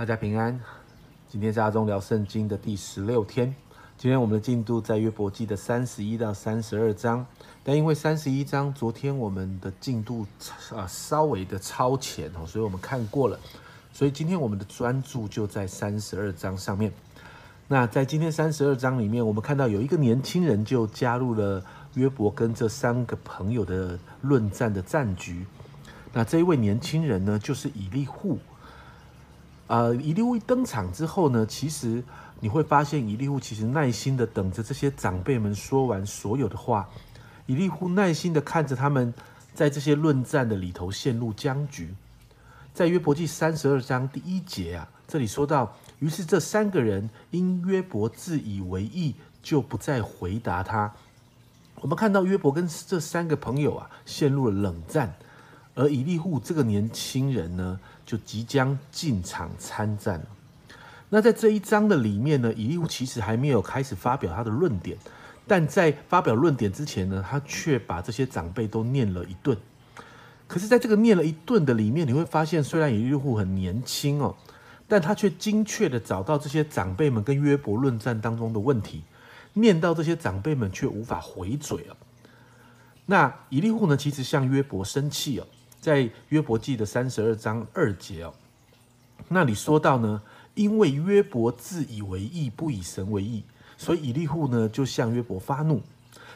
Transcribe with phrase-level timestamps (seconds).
[0.00, 0.58] 大家平安。
[1.28, 3.54] 今天是阿忠聊圣经的第十六天。
[3.98, 7.26] 今天我们的进度在约伯记的三十一到三十二章，
[7.62, 10.26] 但因为三十一章昨天我们的进度
[10.74, 13.38] 啊稍微的超前哦，所以我们看过了。
[13.92, 16.90] 所以今天我们的专注就在三十二章上面。
[17.68, 21.62] 那在今天三十二章里面，我们看到有一个年轻人就加入了
[21.92, 25.44] 约伯跟这三个朋友的论战的战局。
[26.14, 28.38] 那这一位年轻人呢，就是以利户。
[29.70, 32.02] 呃，以利户一登场之后呢，其实
[32.40, 36.88] 你会发现，以利户其实耐心的等着这些长辈们说完所有的话。
[37.46, 39.14] 以利户耐心的看着他们
[39.54, 41.94] 在这些论战的里头陷入僵局。
[42.74, 50.92] 在约伯记三十二章第一节啊，这里说到，于是这三个人因约伯自以为意，就不再回答他。
[51.76, 55.14] 我们看到约伯跟这三个朋友啊，陷入了冷战。
[55.74, 60.20] 而以利户这个年轻人呢，就即将进场参战
[61.08, 64.96] 那在这一章的里面呢，以利户其实还没有开始发表他的论点，
[65.46, 69.56] 但在发表论点之前呢，他却把这些长辈都念了一顿。
[70.46, 74.34] 可是，在这个念了一顿的里面，你会发现，虽然以利户很年轻哦，
[74.88, 79.02] 但他却精确的找到这些长辈们跟约伯论战当中的问题，
[79.54, 81.96] 念到这些长辈们却无法回嘴了。
[83.06, 85.46] 那以利户呢，其实向约伯生气哦。
[85.80, 88.34] 在约伯记的三十二章二节哦，
[89.28, 90.20] 那里说到呢，
[90.54, 93.42] 因为约伯自以为义，不以神为义，
[93.78, 95.80] 所以以利户呢就向约伯发怒。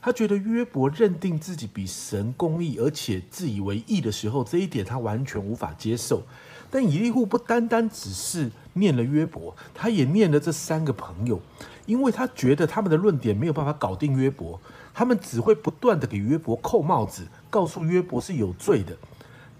[0.00, 6.22] 他觉得约伯认定自己比神公义，而且自以为义的时候，这一点他完全无法接受。
[6.70, 11.40] 但以利户不单单只是念了约伯，他也念了这三个朋友，
[11.86, 14.58] 因为他觉得他们的论点没有办法搞定约伯，
[14.94, 18.96] 他们只会不断的给约伯扣帽子，告诉约伯是有罪的。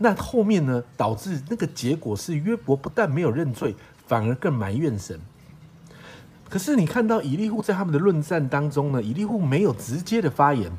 [0.02, 0.82] 那后面呢？
[0.96, 3.74] 导致那个结果是约伯不但没有认罪，
[4.06, 5.18] 反而更埋怨神。
[6.48, 10.70] 可是你看到以利户在他们的论战当中呢，以利户没有直接的发言。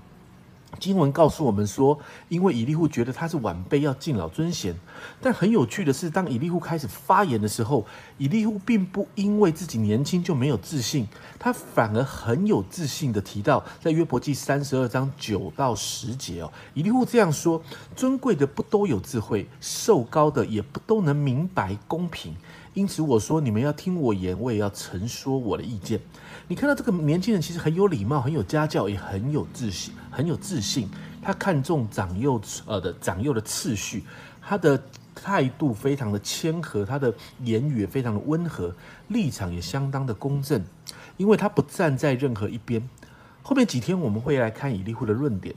[0.80, 1.98] 经文告诉我们说，
[2.30, 4.76] 因为以利户觉得他是晚辈，要敬老尊贤。
[5.22, 7.86] 但很有趣的是，当以利户开始发言的时候，
[8.18, 17.62] 以利户并不因为自己年轻就没有自信，他反而很有自信的提到，在约伯记三十二章九到十节哦，以利户这样说：
[17.96, 22.36] 尊贵的不都有智慧，瘦高的也不都能明白公平。
[22.74, 26.00] 因此我说，你们要听我言，我也要陈说我的意见。
[26.48, 30.88] 你看到这个年轻人其实很有礼貌，很有家教，也很有自信，很有自信。
[31.22, 34.04] 他看重长幼呃的长幼的次序，
[34.42, 34.82] 他的
[35.16, 38.76] 态度非常的谦和，他的言语也非常的温和，
[39.08, 40.62] 立场也相当的公正，
[41.18, 42.88] 因为他不站在任何一边。
[43.42, 45.56] 后面几天我们会来看以利户的论点。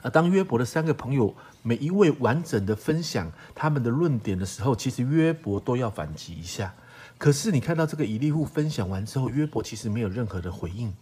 [0.00, 1.32] 而当约伯的三个朋友
[1.62, 6.74] 每一位完整的分享他们的论点的时候，其实约伯都要反击一下。
[7.18, 10.92] 可是你看到这个以利户分享完之后，约伯其实没有任何的回应，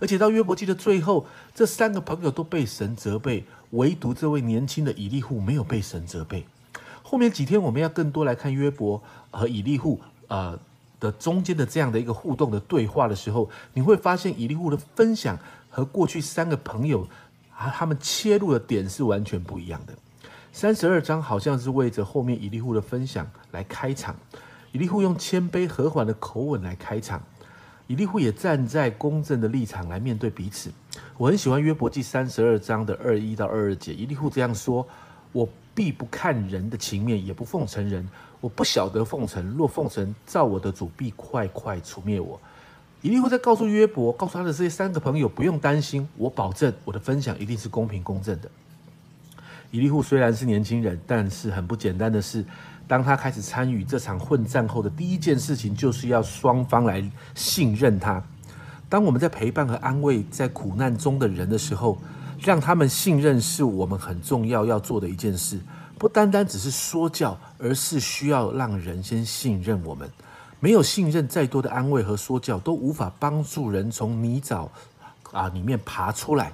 [0.00, 6.46] 而且到约伯记的最后，这三个朋友都被神责备，唯独这位年轻的以利户没有被神责备。
[7.02, 10.58] 后面几天我们要更多来看约伯和以利户呃
[10.98, 15.38] 的中间的这样的一个互动的对话的时候，你会发现以利户的分享
[15.70, 17.06] 和过去三个朋友
[17.56, 19.94] 啊他们切入的点是完全不一样的。
[20.52, 24.16] 三十二章好像是为着后面以利户的分享来开场。
[24.72, 27.22] 以利户用谦卑和缓的口吻来开场，
[27.86, 30.70] 以利户也站在公正的立场来面对彼此。
[31.16, 34.86] 我很喜欢约伯记三十二章的二一到二二节，以利户这样说
[35.32, 38.08] ：“我必不看人的情面，也不奉承人。
[38.40, 42.40] 我不晓得奉承，若奉承，照我的主必快快除灭我。”
[43.02, 48.50] 以利户在告诉约伯，告诉他的这些三个朋友，不用担心，我保证我的分享一定是公平公正的。
[49.74, 52.44] 以利户虽然是年轻人，但是很不简单的是。
[52.86, 57.02] 当他开始参与这场混战后的第一件事情，就是要双方来
[57.34, 58.22] 信任他。
[58.88, 61.98] 当我们在陪伴和安慰在苦难中的人的时候，
[62.38, 65.58] 让他们信任是我们很重要要做的一件事。
[65.98, 70.08] 不单单只是说教，而是需要让人先信任我们。
[70.60, 74.68] 没有信任，再多的安慰和说教都无法帮助人从泥沼
[75.32, 76.52] 啊里面爬出来。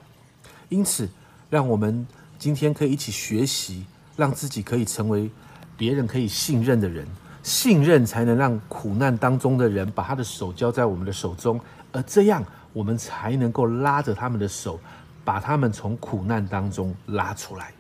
[0.71, 1.07] 因此，
[1.51, 2.07] 让我们
[2.41, 3.85] 今天可以一起学习，
[4.17, 5.31] 让自己可以成为。
[5.77, 7.07] 别人可以信任的人，
[7.43, 11.59] 信任才能让苦难当中的人把他的手交在我们的手中，
[11.91, 12.45] 而这样
[12.75, 14.79] 我们才能够拉着他们的手，
[15.25, 17.73] 把他们从苦难当中拉出来。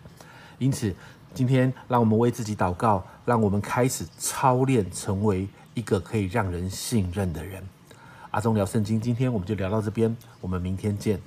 [0.58, 0.94] 因此，
[1.34, 7.62] 今天让我们为自己祷告，让我们开始操练，成为一个可以让人信任的人。
[8.30, 11.20] 阿忠聊圣经，今天我们就聊到这边，我们明天见。